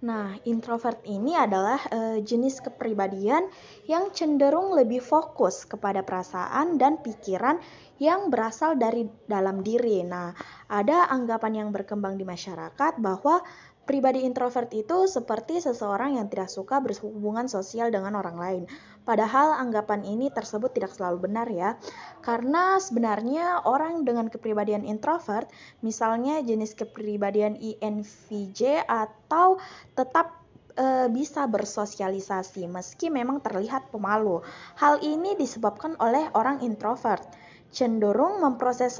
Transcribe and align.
Nah, 0.00 0.32
introvert 0.48 1.04
ini 1.04 1.36
adalah 1.36 1.76
e, 1.92 2.24
jenis 2.24 2.64
kepribadian 2.64 3.44
yang 3.84 4.08
cenderung 4.16 4.72
lebih 4.72 5.04
fokus 5.04 5.68
kepada 5.68 6.00
perasaan 6.00 6.80
dan 6.80 7.04
pikiran 7.04 7.60
yang 8.00 8.32
berasal 8.32 8.80
dari 8.80 9.04
dalam 9.28 9.60
diri. 9.60 10.00
Nah, 10.02 10.32
ada 10.72 11.06
anggapan 11.12 11.62
yang 11.62 11.68
berkembang 11.68 12.16
di 12.16 12.24
masyarakat 12.24 12.96
bahwa 12.98 13.44
Pribadi 13.90 14.22
introvert 14.22 14.70
itu 14.70 15.10
seperti 15.10 15.58
seseorang 15.58 16.14
yang 16.14 16.30
tidak 16.30 16.46
suka 16.46 16.78
berhubungan 16.78 17.50
sosial 17.50 17.90
dengan 17.90 18.14
orang 18.14 18.38
lain. 18.38 18.62
Padahal 19.02 19.58
anggapan 19.58 20.06
ini 20.06 20.30
tersebut 20.30 20.70
tidak 20.70 20.94
selalu 20.94 21.26
benar 21.26 21.50
ya. 21.50 21.74
Karena 22.22 22.78
sebenarnya 22.78 23.66
orang 23.66 24.06
dengan 24.06 24.30
kepribadian 24.30 24.86
introvert, 24.86 25.50
misalnya 25.82 26.38
jenis 26.38 26.78
kepribadian 26.78 27.58
INFJ 27.58 28.86
atau 28.86 29.58
tetap 29.98 30.39
e, 30.80 31.12
bisa 31.12 31.44
bersosialisasi 31.44 32.64
meski 32.64 33.12
memang 33.12 33.44
terlihat 33.44 33.92
pemalu. 33.92 34.40
Hal 34.80 35.04
ini 35.04 35.36
disebabkan 35.36 36.00
oleh 36.00 36.32
orang 36.32 36.64
introvert 36.64 37.28
cenderung 37.68 38.40
memproses 38.40 38.98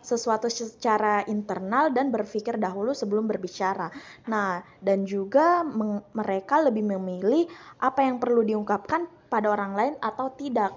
sesuatu 0.00 0.48
secara 0.48 1.24
internal 1.28 1.92
dan 1.92 2.08
berpikir 2.08 2.56
dahulu 2.56 2.96
sebelum 2.96 3.28
berbicara. 3.28 3.92
Nah, 4.32 4.64
dan 4.80 5.04
juga 5.04 5.60
mereka 6.16 6.64
lebih 6.64 6.88
memilih 6.96 7.44
apa 7.84 8.04
yang 8.04 8.16
perlu 8.16 8.40
diungkapkan 8.40 9.04
pada 9.28 9.52
orang 9.52 9.72
lain 9.76 9.94
atau 10.00 10.32
tidak. 10.32 10.72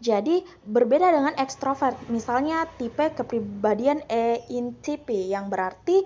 Jadi 0.00 0.40
berbeda 0.64 1.12
dengan 1.12 1.36
ekstrovert, 1.36 1.92
misalnya 2.08 2.64
tipe 2.80 3.12
kepribadian 3.12 4.00
ENTP 4.08 5.28
yang 5.28 5.52
berarti 5.52 6.00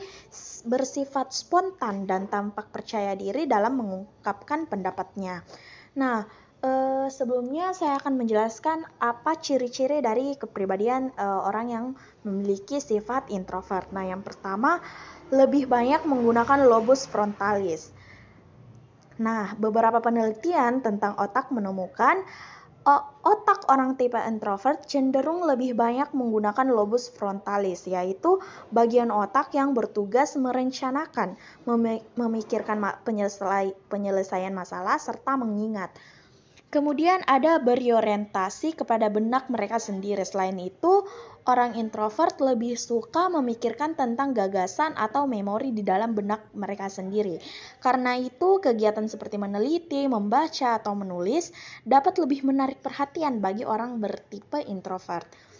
bersifat 0.67 1.31
spontan 1.31 2.03
dan 2.11 2.27
tampak 2.27 2.75
percaya 2.75 3.15
diri 3.15 3.47
dalam 3.47 3.79
mengungkapkan 3.79 4.67
pendapatnya. 4.67 5.47
Nah, 5.95 6.27
Uh, 6.65 7.13
sebelumnya 7.13 7.77
saya 7.77 8.01
akan 8.01 8.25
menjelaskan 8.25 8.89
apa 8.97 9.37
ciri-ciri 9.37 10.01
dari 10.01 10.33
kepribadian 10.33 11.13
uh, 11.21 11.45
orang 11.45 11.67
yang 11.69 11.85
memiliki 12.25 12.81
sifat 12.81 13.29
introvert. 13.29 13.93
Nah, 13.93 14.09
yang 14.09 14.25
pertama 14.25 14.81
lebih 15.29 15.69
banyak 15.69 16.09
menggunakan 16.09 16.65
lobus 16.65 17.05
frontalis. 17.05 17.93
Nah, 19.21 19.53
beberapa 19.61 20.01
penelitian 20.01 20.81
tentang 20.81 21.13
otak 21.21 21.53
menemukan 21.53 22.25
otak 22.85 23.65
orang 23.73 23.97
tipe 23.97 24.21
introvert 24.21 24.85
cenderung 24.85 25.49
lebih 25.49 25.73
banyak 25.73 26.13
menggunakan 26.13 26.69
lobus 26.69 27.09
frontalis, 27.09 27.89
yaitu 27.89 28.37
bagian 28.69 29.09
otak 29.09 29.57
yang 29.57 29.73
bertugas 29.73 30.37
merencanakan, 30.37 31.41
memikirkan 32.21 32.85
penyelesaian 33.89 34.53
masalah, 34.53 35.01
serta 35.01 35.41
mengingat. 35.41 35.97
Kemudian 36.75 37.23
ada 37.31 37.63
berorientasi 37.63 38.75
kepada 38.75 39.07
benak 39.07 39.47
mereka 39.47 39.79
sendiri. 39.79 40.27
Selain 40.27 40.59
itu, 40.59 41.07
orang 41.47 41.79
introvert 41.79 42.35
lebih 42.43 42.75
suka 42.75 43.31
memikirkan 43.31 43.95
tentang 43.95 44.35
gagasan 44.35 44.91
atau 44.99 45.31
memori 45.31 45.71
di 45.71 45.87
dalam 45.87 46.19
benak 46.19 46.51
mereka 46.51 46.91
sendiri. 46.91 47.39
Karena 47.79 48.19
itu, 48.19 48.59
kegiatan 48.59 49.07
seperti 49.07 49.39
meneliti, 49.39 50.03
membaca, 50.11 50.75
atau 50.75 50.99
menulis 50.99 51.55
dapat 51.87 52.19
lebih 52.19 52.43
menarik 52.43 52.83
perhatian 52.83 53.39
bagi 53.39 53.63
orang 53.63 54.03
bertipe 54.03 54.59
introvert. 54.67 55.54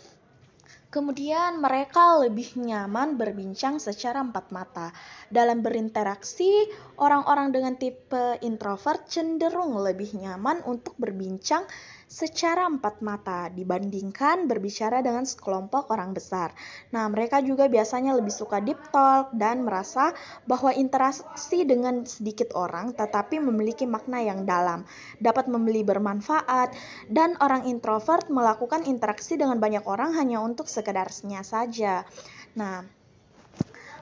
Kemudian 0.95 1.59
mereka 1.59 2.23
lebih 2.23 2.55
nyaman 2.55 3.19
berbincang 3.19 3.83
secara 3.83 4.23
empat 4.23 4.55
mata. 4.55 4.95
Dalam 5.27 5.59
berinteraksi, 5.59 6.71
orang-orang 7.03 7.51
dengan 7.51 7.75
tipe 7.75 8.39
introvert 8.47 9.11
cenderung 9.11 9.75
lebih 9.75 10.15
nyaman 10.15 10.63
untuk 10.63 10.95
berbincang 10.95 11.67
secara 12.15 12.71
empat 12.71 13.03
mata 13.03 13.51
dibandingkan 13.51 14.47
berbicara 14.47 15.03
dengan 15.03 15.27
sekelompok 15.27 15.91
orang 15.91 16.15
besar. 16.15 16.55
Nah, 16.95 17.11
mereka 17.11 17.43
juga 17.43 17.67
biasanya 17.67 18.15
lebih 18.15 18.31
suka 18.31 18.63
deep 18.63 18.79
talk 18.95 19.35
dan 19.35 19.67
merasa 19.67 20.15
bahwa 20.47 20.71
interaksi 20.71 21.67
dengan 21.67 22.07
sedikit 22.07 22.55
orang 22.55 22.95
tetapi 22.95 23.43
memiliki 23.43 23.83
makna 23.83 24.23
yang 24.23 24.47
dalam, 24.47 24.87
dapat 25.19 25.51
membeli 25.51 25.83
bermanfaat, 25.83 26.71
dan 27.11 27.35
orang 27.43 27.67
introvert 27.67 28.31
melakukan 28.31 28.87
interaksi 28.87 29.35
dengan 29.35 29.59
banyak 29.59 29.83
orang 29.83 30.15
hanya 30.15 30.39
untuk 30.39 30.71
sekedarnya 30.71 31.43
saja. 31.43 32.07
Nah, 32.55 33.04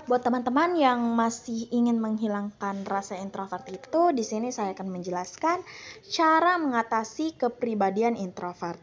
Buat 0.02 0.26
teman-teman 0.26 0.74
yang 0.74 0.98
masih 1.14 1.70
ingin 1.70 2.02
menghilangkan 2.02 2.82
rasa 2.90 3.22
introvert 3.22 3.62
itu, 3.70 4.10
di 4.10 4.26
sini 4.26 4.50
saya 4.50 4.74
akan 4.74 4.90
menjelaskan 4.90 5.62
cara 6.10 6.58
mengatasi 6.58 7.38
kepribadian 7.38 8.18
introvert. 8.18 8.82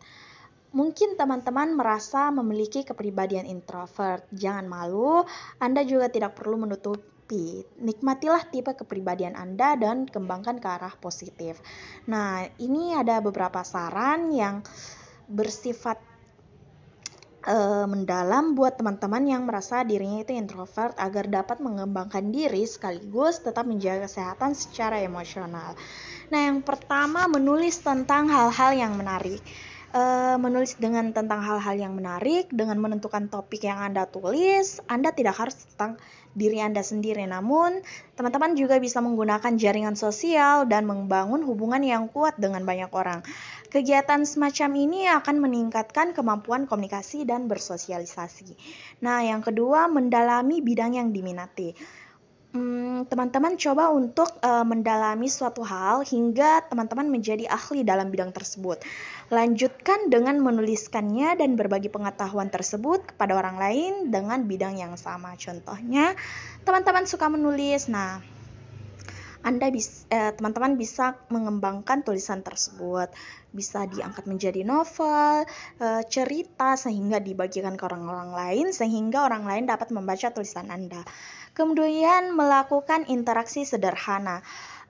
Mungkin 0.71 1.19
teman-teman 1.19 1.75
merasa 1.75 2.31
memiliki 2.31 2.87
kepribadian 2.87 3.43
introvert. 3.43 4.23
Jangan 4.31 4.71
malu, 4.71 5.27
Anda 5.59 5.83
juga 5.83 6.07
tidak 6.07 6.39
perlu 6.39 6.63
menutupi. 6.63 7.67
Nikmatilah 7.83 8.47
tipe 8.47 8.71
kepribadian 8.71 9.35
Anda 9.35 9.75
dan 9.75 10.07
kembangkan 10.07 10.63
ke 10.63 10.67
arah 10.71 10.95
positif. 11.03 11.59
Nah, 12.07 12.47
ini 12.63 12.95
ada 12.95 13.19
beberapa 13.19 13.59
saran 13.67 14.31
yang 14.31 14.63
bersifat 15.27 16.08
uh, 17.47 17.85
mendalam 17.87 18.57
buat 18.57 18.75
teman-teman 18.75 19.23
yang 19.23 19.43
merasa 19.47 19.85
dirinya 19.85 20.23
itu 20.23 20.35
introvert 20.35 20.97
agar 20.99 21.29
dapat 21.29 21.63
mengembangkan 21.63 22.33
diri 22.33 22.65
sekaligus 22.67 23.39
tetap 23.39 23.63
menjaga 23.69 24.09
kesehatan 24.09 24.57
secara 24.57 24.99
emosional. 24.99 25.77
Nah, 26.29 26.41
yang 26.51 26.59
pertama 26.65 27.29
menulis 27.31 27.79
tentang 27.79 28.27
hal-hal 28.27 28.71
yang 28.75 28.93
menarik. 28.99 29.39
Uh, 29.89 30.37
menulis 30.37 30.77
dengan 30.77 31.09
tentang 31.09 31.41
hal-hal 31.41 31.73
yang 31.73 31.97
menarik 31.97 32.45
dengan 32.53 32.77
menentukan 32.77 33.25
topik 33.25 33.65
yang 33.65 33.81
Anda 33.81 34.05
tulis, 34.05 34.77
Anda 34.85 35.09
tidak 35.09 35.41
harus 35.41 35.65
tentang 35.65 35.97
diri 36.37 36.61
Anda 36.61 36.85
sendiri, 36.85 37.25
namun 37.25 37.81
teman-teman 38.13 38.53
juga 38.53 38.77
bisa 38.77 39.01
menggunakan 39.01 39.57
jaringan 39.57 39.97
sosial 39.97 40.69
dan 40.69 40.85
membangun 40.85 41.41
hubungan 41.41 41.81
yang 41.81 42.05
kuat 42.05 42.37
dengan 42.37 42.69
banyak 42.69 42.93
orang. 42.93 43.25
Kegiatan 43.73 44.29
semacam 44.29 44.69
ini 44.77 45.09
akan 45.09 45.41
meningkatkan 45.41 46.13
kemampuan 46.13 46.69
komunikasi 46.69 47.25
dan 47.25 47.49
bersosialisasi. 47.49 48.53
Nah, 49.01 49.25
yang 49.25 49.41
kedua, 49.41 49.89
mendalami 49.89 50.61
bidang 50.61 51.01
yang 51.01 51.09
diminati. 51.09 51.73
Hmm, 52.49 53.05
teman-teman 53.05 53.61
coba 53.61 53.93
untuk 53.93 54.25
uh, 54.41 54.65
mendalami 54.65 55.29
suatu 55.29 55.61
hal 55.61 56.01
hingga 56.01 56.65
teman-teman 56.65 57.05
menjadi 57.05 57.45
ahli 57.45 57.85
dalam 57.85 58.09
bidang 58.09 58.33
tersebut. 58.33 58.81
Lanjutkan 59.29 60.09
dengan 60.09 60.41
menuliskannya 60.41 61.37
dan 61.37 61.53
berbagi 61.53 61.93
pengetahuan 61.93 62.49
tersebut 62.49 63.13
kepada 63.13 63.37
orang 63.37 63.61
lain 63.61 63.93
dengan 64.09 64.49
bidang 64.49 64.81
yang 64.81 64.97
sama. 64.97 65.37
Contohnya, 65.37 66.17
teman-teman 66.65 67.05
suka 67.05 67.29
menulis. 67.29 67.85
Nah, 67.85 68.17
anda 69.39 69.71
bisa 69.71 70.03
eh, 70.11 70.35
teman-teman 70.35 70.75
bisa 70.75 71.15
mengembangkan 71.31 72.03
tulisan 72.03 72.43
tersebut, 72.43 73.07
bisa 73.55 73.87
diangkat 73.87 74.27
menjadi 74.27 74.67
novel, 74.67 75.47
eh, 75.79 76.03
cerita 76.11 76.75
sehingga 76.75 77.23
dibagikan 77.23 77.79
ke 77.79 77.83
orang-orang 77.87 78.35
lain 78.35 78.65
sehingga 78.75 79.23
orang 79.23 79.47
lain 79.47 79.63
dapat 79.63 79.95
membaca 79.95 80.27
tulisan 80.35 80.67
Anda. 80.67 81.07
Kemudian 81.59 82.31
melakukan 82.31 83.03
interaksi 83.11 83.67
sederhana. 83.67 84.39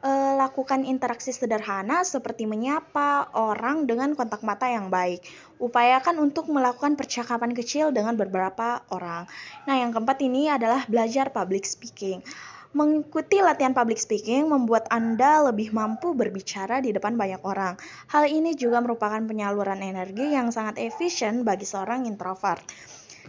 Eh, 0.06 0.34
lakukan 0.38 0.86
interaksi 0.86 1.34
sederhana 1.34 2.06
seperti 2.06 2.46
menyapa 2.46 3.34
orang 3.34 3.90
dengan 3.90 4.14
kontak 4.14 4.46
mata 4.46 4.70
yang 4.70 4.94
baik. 4.94 5.26
Upayakan 5.58 6.22
untuk 6.22 6.46
melakukan 6.54 6.94
percakapan 6.94 7.58
kecil 7.58 7.90
dengan 7.90 8.14
beberapa 8.14 8.86
orang. 8.94 9.26
Nah, 9.66 9.76
yang 9.82 9.90
keempat 9.90 10.22
ini 10.22 10.48
adalah 10.54 10.86
belajar 10.86 11.34
public 11.34 11.66
speaking 11.66 12.22
Mengikuti 12.70 13.42
latihan 13.42 13.74
public 13.74 13.98
speaking 13.98 14.46
membuat 14.46 14.86
Anda 14.94 15.42
lebih 15.50 15.74
mampu 15.74 16.14
berbicara 16.14 16.86
di 16.86 16.94
depan 16.94 17.18
banyak 17.18 17.42
orang. 17.42 17.82
Hal 18.14 18.30
ini 18.30 18.54
juga 18.54 18.78
merupakan 18.78 19.18
penyaluran 19.26 19.82
energi 19.82 20.38
yang 20.38 20.54
sangat 20.54 20.78
efisien 20.78 21.42
bagi 21.42 21.66
seorang 21.66 22.06
introvert. 22.06 22.62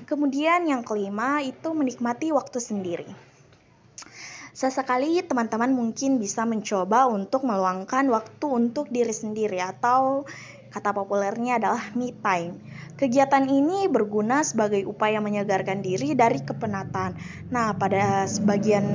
Kemudian 0.05 0.69
yang 0.69 0.85
kelima 0.85 1.41
itu 1.41 1.73
menikmati 1.73 2.37
waktu 2.37 2.61
sendiri. 2.61 3.30
Sesekali 4.51 5.23
teman-teman 5.23 5.71
mungkin 5.71 6.19
bisa 6.19 6.43
mencoba 6.43 7.07
untuk 7.07 7.47
meluangkan 7.47 8.11
waktu 8.11 8.47
untuk 8.51 8.91
diri 8.91 9.15
sendiri 9.15 9.63
atau 9.63 10.27
kata 10.71 10.95
populernya 10.95 11.59
adalah 11.59 11.83
me 11.99 12.15
time. 12.23 12.63
Kegiatan 12.95 13.49
ini 13.51 13.91
berguna 13.91 14.47
sebagai 14.47 14.87
upaya 14.87 15.19
menyegarkan 15.19 15.83
diri 15.83 16.15
dari 16.15 16.43
kepenatan. 16.43 17.19
Nah, 17.51 17.75
pada 17.75 18.29
sebagian 18.31 18.87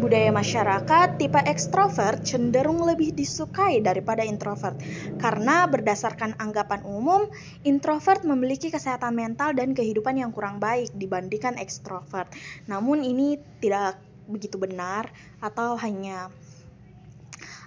budaya 0.00 0.32
masyarakat, 0.32 1.20
tipe 1.20 1.36
ekstrovert 1.44 2.24
cenderung 2.24 2.80
lebih 2.88 3.12
disukai 3.12 3.84
daripada 3.84 4.24
introvert. 4.24 4.80
Karena 5.20 5.68
berdasarkan 5.68 6.40
anggapan 6.40 6.80
umum, 6.88 7.28
introvert 7.68 8.24
memiliki 8.24 8.72
kesehatan 8.72 9.12
mental 9.12 9.52
dan 9.52 9.76
kehidupan 9.76 10.16
yang 10.16 10.32
kurang 10.32 10.56
baik 10.56 10.88
dibandingkan 10.96 11.60
ekstrovert. 11.60 12.32
Namun 12.64 13.04
ini 13.04 13.36
tidak 13.60 14.00
begitu 14.24 14.56
benar 14.56 15.12
atau 15.44 15.76
hanya 15.76 16.32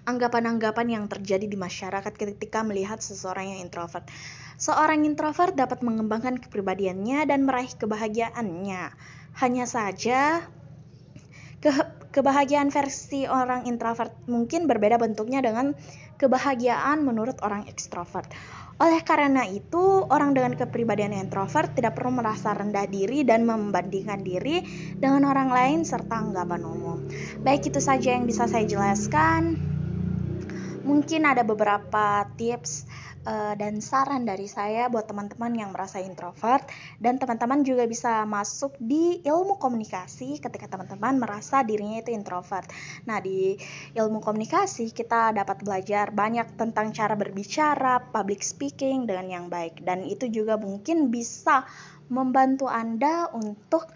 anggapan-anggapan 0.04 0.88
yang 0.90 1.06
terjadi 1.08 1.48
di 1.48 1.56
masyarakat 1.56 2.12
ketika 2.12 2.66
melihat 2.66 3.00
seseorang 3.00 3.56
yang 3.56 3.60
introvert. 3.64 4.04
Seorang 4.58 5.06
introvert 5.06 5.54
dapat 5.54 5.86
mengembangkan 5.86 6.42
kepribadiannya 6.42 7.30
dan 7.30 7.46
meraih 7.46 7.72
kebahagiaannya. 7.72 8.84
Hanya 9.34 9.66
saja, 9.66 10.46
ke 11.64 11.72
kebahagiaan 12.14 12.70
versi 12.70 13.26
orang 13.26 13.66
introvert 13.66 14.14
mungkin 14.30 14.70
berbeda 14.70 15.02
bentuknya 15.02 15.42
dengan 15.42 15.74
kebahagiaan 16.22 17.02
menurut 17.02 17.42
orang 17.42 17.66
ekstrovert. 17.66 18.30
Oleh 18.82 19.02
karena 19.06 19.46
itu, 19.46 20.06
orang 20.10 20.34
dengan 20.34 20.54
kepribadian 20.58 21.14
introvert 21.14 21.74
tidak 21.74 21.98
perlu 21.98 22.22
merasa 22.22 22.54
rendah 22.54 22.86
diri 22.90 23.26
dan 23.26 23.46
membandingkan 23.46 24.22
diri 24.22 24.62
dengan 24.98 25.30
orang 25.30 25.50
lain 25.50 25.80
serta 25.86 26.22
anggapan 26.22 26.62
umum. 26.66 27.06
Baik 27.42 27.70
itu 27.74 27.82
saja 27.82 28.18
yang 28.18 28.26
bisa 28.26 28.46
saya 28.50 28.66
jelaskan. 28.66 29.58
Mungkin 30.84 31.24
ada 31.24 31.48
beberapa 31.48 32.28
tips 32.36 32.86
uh, 33.28 33.54
dan 33.56 33.80
saran 33.80 34.28
dari 34.28 34.48
saya 34.48 34.88
buat 34.92 35.08
teman-teman 35.08 35.56
yang 35.56 35.72
merasa 35.72 36.00
introvert 36.04 36.64
dan 37.00 37.20
teman-teman 37.20 37.64
juga 37.64 37.88
bisa 37.88 38.24
masuk 38.28 38.76
di 38.80 39.24
ilmu 39.24 39.60
komunikasi 39.60 40.40
ketika 40.40 40.68
teman-teman 40.68 41.20
merasa 41.20 41.64
dirinya 41.64 42.00
itu 42.00 42.12
introvert. 42.12 42.68
Nah, 43.08 43.20
di 43.24 43.56
ilmu 43.96 44.20
komunikasi 44.24 44.92
kita 44.92 45.36
dapat 45.36 45.64
belajar 45.64 46.12
banyak 46.12 46.56
tentang 46.60 46.92
cara 46.92 47.16
berbicara, 47.16 48.00
public 48.12 48.44
speaking 48.44 49.08
dengan 49.08 49.28
yang 49.28 49.46
baik 49.48 49.84
dan 49.84 50.04
itu 50.04 50.28
juga 50.30 50.60
mungkin 50.60 51.12
bisa 51.12 51.66
membantu 52.12 52.68
Anda 52.68 53.32
untuk 53.32 53.88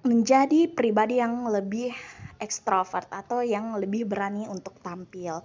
menjadi 0.00 0.72
pribadi 0.72 1.20
yang 1.20 1.44
lebih 1.44 1.92
ekstrovert 2.40 3.12
atau 3.12 3.44
yang 3.44 3.76
lebih 3.76 4.08
berani 4.08 4.48
untuk 4.48 4.80
tampil. 4.80 5.44